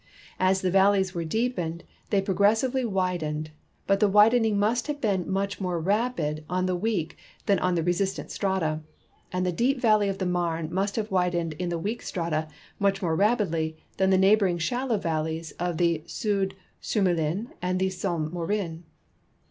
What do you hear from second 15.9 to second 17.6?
Soude Surmelin